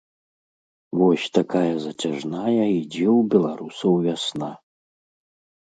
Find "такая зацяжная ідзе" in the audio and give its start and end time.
1.37-3.07